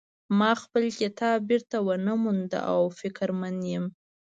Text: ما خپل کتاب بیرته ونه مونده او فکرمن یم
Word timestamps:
ما 0.39 0.51
خپل 0.63 0.83
کتاب 1.01 1.37
بیرته 1.49 1.77
ونه 1.87 2.13
مونده 2.23 2.59
او 2.73 2.81
فکرمن 2.99 3.55
یم 3.73 3.85